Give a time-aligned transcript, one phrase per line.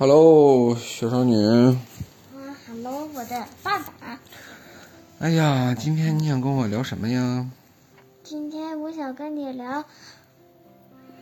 [0.00, 1.36] Hello，小少女。
[1.36, 1.76] 啊
[2.66, 4.18] ，Hello，我的爸爸。
[5.18, 7.50] 哎呀，今天你想跟我聊什么呀？
[8.22, 9.84] 今天我想跟你聊，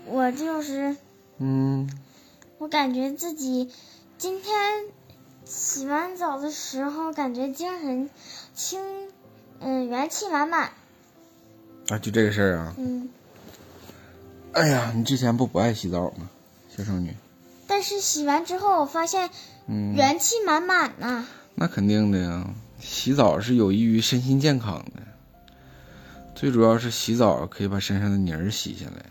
[0.06, 0.96] 我就是，
[1.38, 1.90] 嗯，
[2.58, 3.68] 我感觉自己
[4.16, 4.84] 今天
[5.44, 8.08] 洗完澡的时候，感觉精神
[8.54, 8.80] 清，
[9.58, 10.70] 嗯，元气满满。
[11.88, 12.74] 啊，就这个事儿啊。
[12.78, 13.08] 嗯，
[14.52, 16.30] 哎呀，你之前不不爱洗澡吗，
[16.68, 17.12] 小少女？
[17.68, 19.30] 但是洗完之后，我发现
[19.68, 21.24] 嗯，元气满满呐、
[21.54, 22.50] 那肯定的呀。
[22.80, 25.02] 洗澡是有益于身心健康的，
[26.34, 29.04] 最主要是洗澡可以把身上的泥儿洗下来。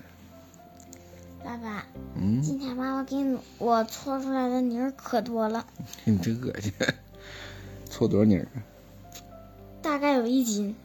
[1.44, 5.66] 爸爸，嗯，今天妈妈给你我搓出来的泥儿可多了，
[6.06, 6.74] 你真恶心。
[7.90, 8.64] 搓多少泥儿啊？
[9.82, 10.76] 大概有一斤。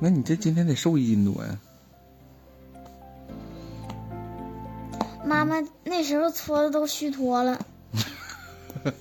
[0.00, 1.58] 那你这今天得瘦一斤多呀。
[5.24, 7.64] 妈妈那时候搓的都虚脱了。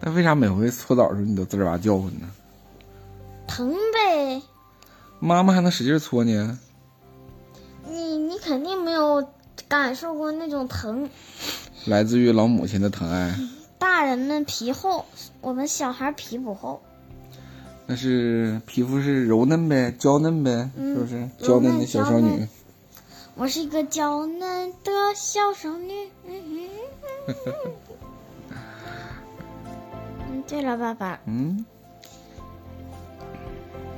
[0.00, 2.28] 那为啥每回搓澡的时候你都吱哇叫唤呢？
[3.46, 4.42] 疼呗，
[5.20, 6.58] 妈妈还能使劲搓呢？
[7.88, 9.26] 你你肯定没有
[9.68, 11.08] 感受过那种疼。
[11.84, 13.34] 来自于老母亲的疼爱，
[13.78, 15.04] 大人们皮厚，
[15.40, 16.82] 我们小孩皮不厚。
[17.86, 21.28] 那是皮肤是柔嫩呗，娇嫩呗，嗯是不是？
[21.38, 22.48] 娇嫩嫩的小少女。
[23.36, 26.10] 我是一个娇嫩的小少女。
[26.26, 26.68] 嗯
[27.44, 27.52] 哼
[30.30, 31.64] 嗯，对了，爸爸，嗯，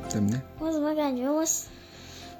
[0.08, 0.40] 怎么的？
[0.58, 1.44] 我怎么感觉我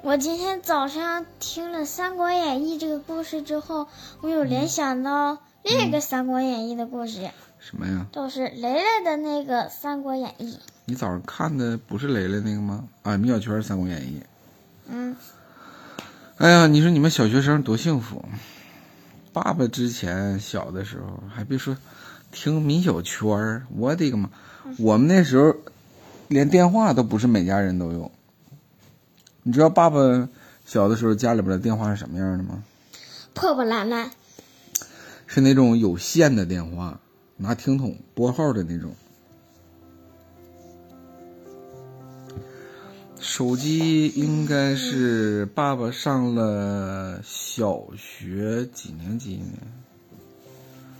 [0.01, 3.87] 我今天早上听了《三国演义》这个故事之后，
[4.21, 8.07] 我有联想到另一个《三国演义》的故事，什么呀？
[8.11, 10.53] 就是雷雷的那个《三国演义》。
[10.85, 12.87] 你早上看的不是雷雷那个吗？
[13.03, 14.21] 啊，米小圈《三国演义》。
[14.89, 15.15] 嗯，
[16.37, 18.23] 哎呀，你说你们小学生多幸福！
[19.33, 21.75] 爸爸之前小的时候还别说
[22.31, 24.29] 听米小圈儿，我的个妈！
[24.77, 25.55] 我们那时候
[26.27, 28.11] 连电话都不是每家人都有。
[29.41, 30.29] 你知道爸爸
[30.63, 32.63] 小的时候家里边的电话是什么样的吗？
[33.33, 34.11] 破破烂烂。
[35.25, 36.99] 是那种有线的电话，
[37.37, 38.93] 拿听筒拨号的那种。
[43.37, 49.59] 手机应该是爸爸上了小学几年级呢？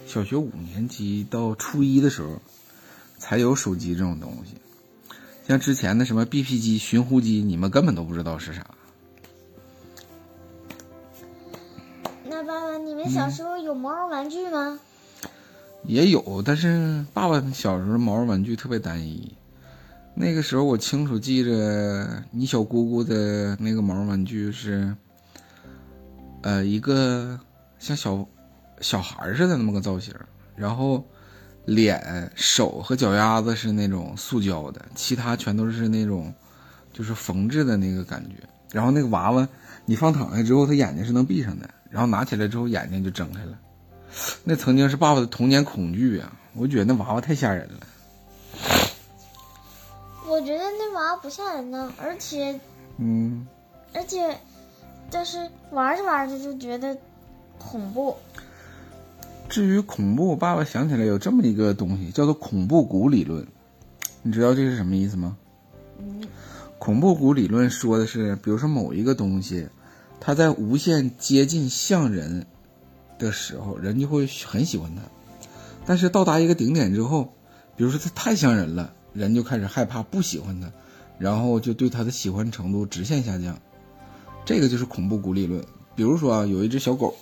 [0.06, 2.40] 小学五年级到初一的时候，
[3.18, 4.54] 才有手机这种东西。
[5.48, 8.68] 像之前的什么 BP 机、寻呼机，你们根本都不知道是啥。
[12.24, 14.80] 那爸爸，你们小时候有毛绒玩具吗？
[15.86, 19.34] 也有，但是爸爸小时候毛绒玩具特别单一。
[20.20, 24.92] 那个时候我清楚记着，你小姑姑的那个毛绒玩具是，
[26.42, 27.40] 呃，一个
[27.78, 28.28] 像小
[28.82, 30.12] 小孩似的那么个造型，
[30.56, 31.06] 然后
[31.66, 36.34] 脸、手和脚丫子是那种塑胶的，其他全都是那种
[36.92, 38.38] 就是缝制的那个感觉。
[38.72, 39.48] 然后那个娃娃，
[39.86, 43.52] 你放躺下之后，他眼睛是能闭上的，然后拿起来之后眼睛就睁开了。
[44.44, 46.34] 那曾经是爸爸的童年恐惧啊！
[46.56, 48.87] 我觉得那娃娃太吓人了。
[50.48, 52.58] 我觉得那娃娃不吓人呢，而且
[52.96, 53.46] 嗯，
[53.94, 54.40] 而且，
[55.12, 56.98] 但是玩着玩着就觉得
[57.58, 58.16] 恐怖。
[59.50, 63.46] 至于恐怖，爸爸想起来有这么一个东西，叫做恐怖谷理论。
[64.22, 65.36] 你知道这是什么意思吗？
[66.00, 66.26] 嗯，
[66.80, 69.68] 恐怖谷理论说的是，比如说某一个东西，
[70.22, 72.48] 它在无限接近像人
[73.20, 75.02] 的时候，人就会很喜欢它；
[75.86, 77.34] 但是到达一个顶点之后，
[77.76, 80.72] 比如说它太像人了，人就开始害怕，不喜欢它，
[81.18, 83.60] 然后就对它的喜欢程度直线下降。
[84.46, 85.66] 这个就是恐怖谷理论。
[85.96, 87.16] 比如说啊，有一只小狗，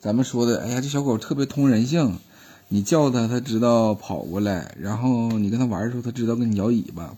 [0.00, 2.18] 咱们说的，哎呀，这小狗特别通人性，
[2.66, 7.16] 你叫它，它知道跑过来，然后你跟它玩的时候，它知道跟你摇尾巴，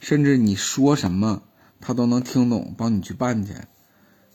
[0.00, 1.42] 甚至你说什么，
[1.80, 3.54] 它都能听懂，帮你去办去。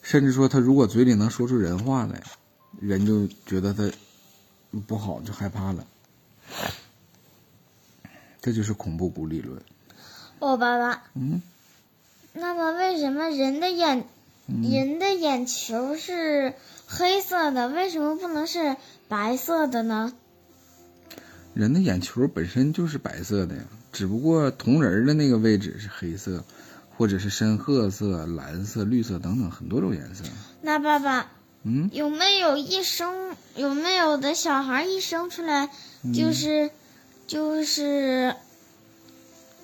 [0.01, 2.23] 甚至说，它如果嘴里能说出人话来，
[2.79, 3.91] 人就觉得它
[4.88, 5.86] 不好，就害怕了。
[8.45, 9.59] 这就是恐怖谷理论。
[10.38, 11.42] 哦，爸爸，嗯，
[12.33, 14.03] 那么为什么人的眼、
[14.45, 16.53] 人的眼球是
[16.86, 18.75] 黑色的，为什么不能是
[19.07, 20.13] 白色的呢？
[21.56, 26.44] 人的眼球本身就是白色的呀，只不过瞳仁的那个位置是黑色，
[26.95, 30.24] 或者是深褐色、蓝色、绿色等等很多种颜色。
[30.62, 31.31] 那爸爸
[31.63, 35.71] 嗯，有没有一生有没有的小孩一生出来
[36.13, 36.69] 就是、
[37.27, 38.36] 就是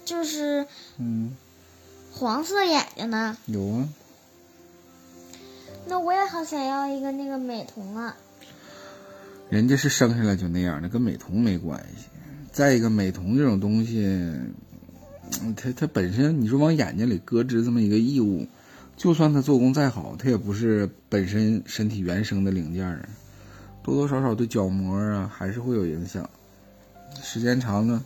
[0.04, 0.66] 就是
[0.98, 1.36] 嗯，
[2.12, 3.38] 黄色眼睛呢？
[3.46, 3.90] 有啊。
[5.88, 8.16] 那我也好想要一个那个美瞳啊！
[9.50, 12.06] 人家是生下来就那样的，跟美瞳没关系。
[12.52, 18.48] 再一个，美瞳这种东西，嗯它它本身你说往眼睛里搁置这么一个异物，
[18.96, 23.10] 就算它做工再好，它也不是本身身体原生的零件儿啊，
[23.84, 26.30] 多多少少对角膜啊还是会有影响。
[27.22, 28.04] 时间长了，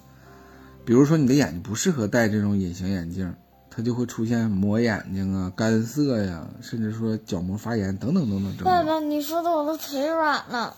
[0.85, 3.33] 比如说你的眼睛不适合戴这种隐形眼镜，
[3.69, 8.65] 它就会出现磨眼睛啊、干涩呀，甚至说角膜发炎等等等等症状。
[8.65, 10.75] 爸爸，你说的我都腿软了。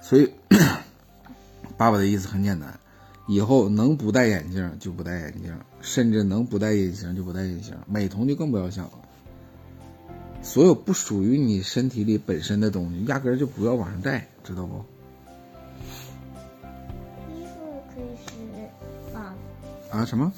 [0.00, 0.30] 所以，
[1.76, 2.78] 爸爸的意思很简单，
[3.26, 8.92] 以后能不戴眼镜就不戴眼镜，甚至能不戴隐形就不戴隐形，美瞳就更不要想了。
[10.42, 14.84] 所有不属于你身体里本身的东西，压根儿就不要往上戴，知道不？
[19.96, 20.30] 啊，什么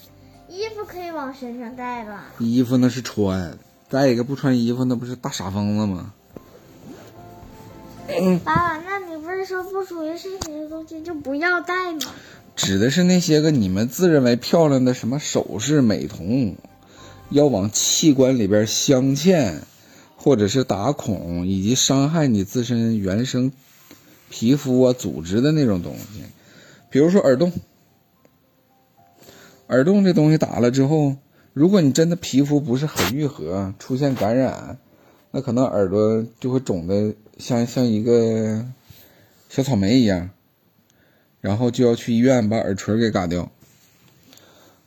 [0.49, 2.27] 衣服可以往身上带吧？
[2.39, 3.59] 衣服那是穿，
[3.91, 6.15] 再一个不穿衣服那不是大傻疯子吗？
[8.45, 12.01] 爸爸，那你不是说不属于身体的东西就不要带吗？
[12.55, 16.55] 指的是那些个你们自认为漂亮的什么首饰、美瞳，
[17.31, 19.55] 要往器官里边镶嵌，
[20.17, 23.51] 或者是打孔，以及伤害你自身原生
[24.31, 26.23] 皮肤啊、组织的那种东西，
[26.91, 27.53] 比如说耳洞。
[29.69, 31.17] 耳洞这东西打了之后，
[31.53, 34.79] 如果你真的皮肤不是很愈合，出现感染，
[35.31, 38.65] 那可能耳朵就会肿的像像一个
[39.49, 40.31] 小草莓一样。
[41.41, 43.49] 然后就要去医院把耳垂给嘎掉。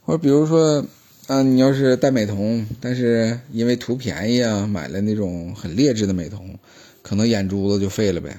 [0.03, 0.85] 或者比如说，
[1.27, 6.57] 啊，你要是戴美瞳，但是因为图便宜啊，买了那种很劣质的美瞳，
[7.01, 8.35] 可能眼珠子就废了呗。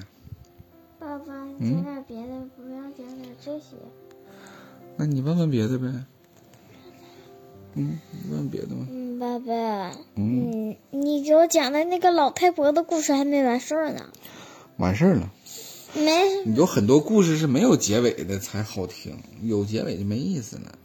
[0.99, 3.77] 爸爸，你讲点别的，不要讲点这些。
[4.97, 5.87] 那你问问别的呗。
[7.75, 8.87] 嗯，你问问别的吗。
[8.89, 14.09] 嗯，爸爸，嗯，嗯，你给我讲的那个老太婆的故事还没完事儿呢。
[14.77, 15.31] 完事儿了。
[15.95, 20.75] 没，有很多故事是没有结尾的才好听，有结尾就没意思了。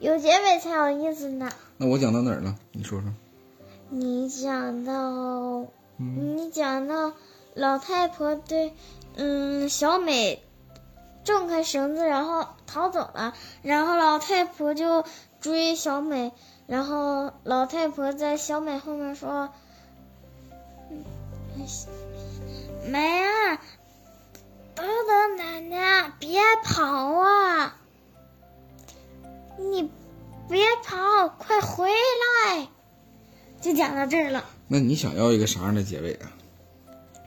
[0.00, 1.50] 有结尾才有意思呢。
[1.76, 2.56] 那我讲到哪儿了？
[2.72, 3.12] 你说说。
[3.90, 5.66] 你讲到，
[5.98, 7.12] 嗯你讲到
[7.54, 8.72] 老太婆对，
[9.16, 10.42] 嗯，小美
[11.24, 15.04] 挣开绳子，然后逃走了，然后老太婆就
[15.40, 16.32] 追小美，
[16.66, 19.48] 然后老太婆在小美后面说
[20.90, 21.02] ：“嗯
[22.86, 23.58] 美啊，
[24.74, 27.78] 等等奶奶，别跑啊！
[29.58, 29.90] 你
[30.48, 32.68] 别跑，快回来！”
[33.62, 34.44] 就讲到这儿了。
[34.68, 36.30] 那你想要一个啥样的结尾啊？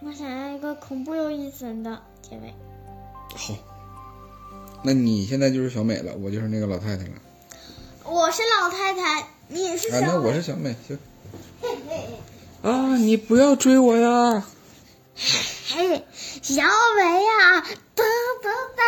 [0.04, 2.54] 我想要一个恐怖又阴森的结尾。
[3.36, 3.56] 好，
[4.84, 7.12] 那你现在就是小美了，我就是那个老太太了。
[8.04, 10.34] 我是老太太，你是啊，小那我美。
[10.34, 10.98] 是小美，行。
[12.64, 14.46] 啊，你不要追我呀！
[15.16, 16.06] 嘿，
[16.42, 16.64] 小
[16.96, 17.62] 美呀、
[17.96, 18.06] 等
[18.44, 18.84] 等待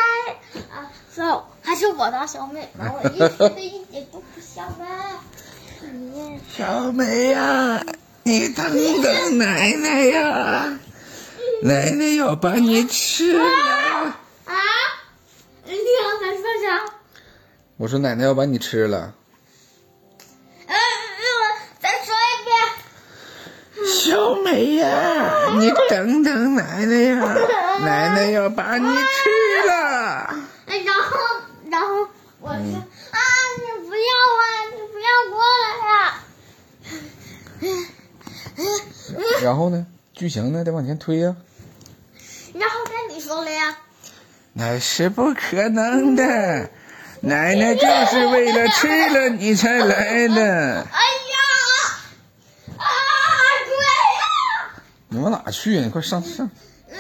[0.74, 4.86] 啊，so 还是我当小美吧，我一点都一点都不像美。
[5.92, 7.84] 你 小美呀，
[8.24, 10.80] 你等等奶奶呀，
[11.64, 13.44] 奶奶要把你吃了。
[13.44, 14.56] 啊？
[15.66, 16.68] 你刚才说啥？
[17.80, 19.14] 我说奶奶要把你吃了。
[20.68, 21.48] 嗯，我
[21.80, 22.52] 再说一遍。
[23.88, 27.16] 小美呀，你等等奶奶呀，
[27.80, 29.74] 奶奶要把你吃了。
[30.68, 31.18] 然后，
[31.72, 32.06] 然后
[32.42, 34.44] 我说、啊，你不要啊，
[34.76, 36.20] 你不要过来呀、
[39.42, 41.38] 然后呢，剧情呢得往前推呀、
[42.56, 43.78] 然后该你说了呀。
[44.52, 46.70] 那是不可能的，
[47.22, 50.88] 奶奶就是为了吃了你才来的。
[50.92, 51.38] 哎呀！
[52.78, 52.86] 啊，
[53.66, 54.82] 对呀！
[55.10, 55.84] 你往哪去呀？
[55.84, 56.50] 你快上上！
[56.90, 56.98] 嗯，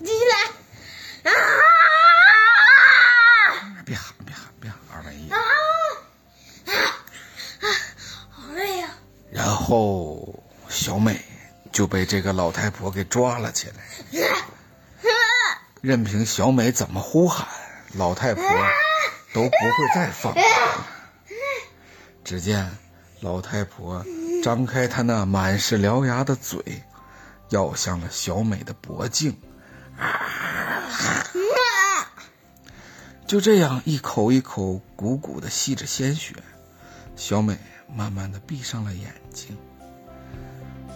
[0.00, 1.32] 继续来。
[1.32, 1.34] 啊
[3.86, 4.78] 别喊，别喊，别喊！
[4.92, 5.38] 二百一啊。
[6.66, 6.72] 啊
[7.62, 7.66] 啊！
[8.30, 8.90] 好累呀、
[9.30, 11.24] 然后小美
[11.72, 13.74] 就被这个老太婆给抓了起来。
[15.80, 17.46] 任凭小美怎么呼喊，
[17.94, 18.42] 老太婆
[19.32, 20.84] 都不会再放过她。
[22.24, 22.70] 只见
[23.20, 24.04] 老太婆
[24.42, 26.82] 张开她那满是獠牙的嘴，
[27.50, 29.36] 咬向了小美的脖颈。
[33.26, 36.34] 就这样，一口一口鼓鼓的吸着鲜血，
[37.14, 37.58] 小美
[37.94, 39.56] 慢慢的闭上了眼睛。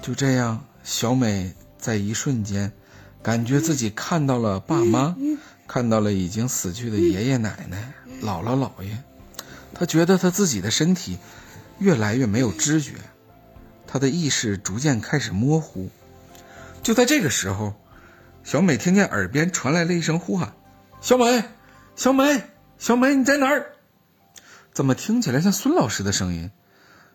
[0.00, 2.72] 就这样，小美在一瞬间，
[3.23, 5.17] 感觉自己看到了爸妈，
[5.69, 9.02] 看到了已经死去的爷爷奶奶、姥姥姥爷。
[9.75, 11.19] 他觉得他自己的身体
[11.79, 12.95] 越来越没有知觉，
[13.87, 15.88] 他的意识逐渐开始模糊。
[16.83, 17.75] 就在这个时候，
[18.43, 20.52] 小美听见耳边传来了一声呼喊
[21.00, 21.45] ：“小美，
[21.95, 22.43] 小美，
[22.76, 23.67] 小美，你在哪儿？”
[24.75, 26.50] 怎么听起来像孙老师的声音？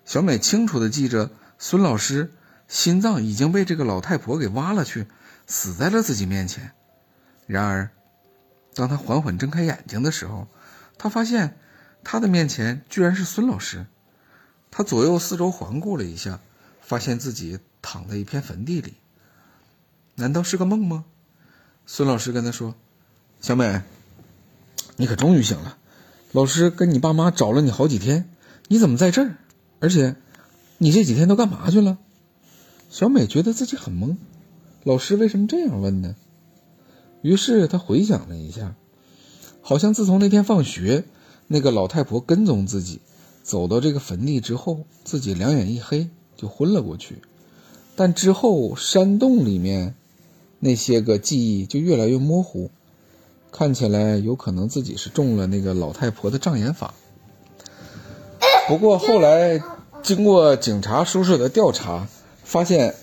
[0.05, 2.31] 小美清楚的记着，孙老师
[2.69, 5.05] 心脏已经被这个老太婆给挖了去，
[5.47, 6.73] 死在了自己面前。
[7.47, 7.89] 然而，
[8.75, 10.47] 当她缓缓睁开眼睛的时候，
[10.97, 11.57] 她发现
[12.03, 13.87] 她的面前居然是孙老师。
[14.69, 16.39] 她左右四周环顾了一下，
[16.81, 18.93] 发现自己躺在一片坟地里。
[20.15, 21.05] 难道是个梦吗？
[21.85, 22.75] 孙老师跟她说
[23.39, 23.81] ：“小美，
[24.97, 25.77] 你可终于醒了。
[26.33, 28.29] 老师跟你爸妈找了你好几天，
[28.67, 29.37] 你怎么在这儿？”
[29.79, 30.15] 而且，
[30.79, 31.97] 你这几天都干嘛去了？
[32.89, 34.17] 小美觉得自己很懵，
[34.87, 36.15] 老师为什么这样问呢？
[37.21, 38.73] 于是他回想了一下，
[39.61, 41.03] 好像自从那天放学，
[41.47, 43.01] 那个老太婆跟踪自己，
[43.43, 47.17] 走到这个坟地之后，自己两眼一黑就昏了过去。
[47.97, 49.93] 但之后山洞里面
[50.59, 52.71] 那些个记忆就越来越模糊，
[53.51, 56.93] 看起来有可能自己是中了那个老太婆的障眼法。
[58.69, 59.61] 不过后来，
[60.01, 62.07] 经过警察叔叔的调查，
[62.45, 62.95] 发现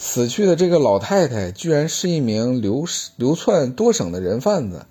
[0.00, 2.86] 死去的这个老太太居然是一名流
[3.16, 4.86] 流窜多省的人贩子。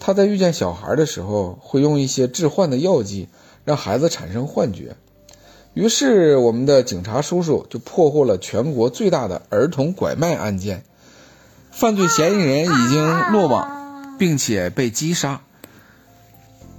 [0.00, 3.28] 她在遇见小孩的时候，会用一些致幻的药剂，
[3.64, 4.96] 让孩子产生幻觉。
[5.74, 10.82] 于是，我们的警察叔叔就破获了全国最大的儿童拐卖案件，
[11.70, 15.42] 犯罪嫌疑人已经落网，并且被击杀。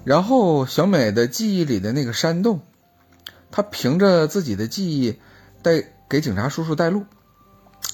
[0.04, 2.62] 然后，小美的记忆里的那个山洞。
[3.52, 5.20] 她凭着自己的记忆，
[5.62, 7.04] 带给警察叔叔带路，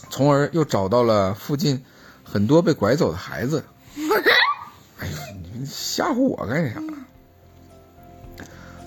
[0.09, 1.83] 从而又找到了附近
[2.23, 3.63] 很多被拐走的孩子。
[4.99, 5.13] 哎呦，
[5.53, 6.81] 你吓唬我干啥？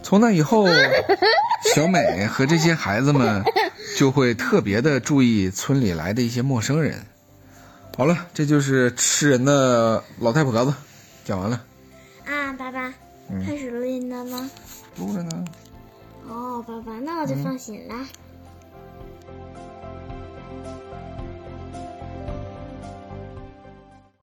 [0.02, 0.66] 从那以后，
[1.74, 3.44] 小美和这些孩子们
[3.96, 7.04] 就会特别的注意村里来的一些陌生人。
[7.94, 10.72] 好了，这就是吃人的老太婆子，
[11.24, 11.62] 讲完了。
[12.24, 12.94] 啊，爸爸，
[13.44, 14.50] 开始录音了吗？
[14.96, 15.44] 录着呢。
[16.26, 17.94] 哦，爸爸，那我就放心了。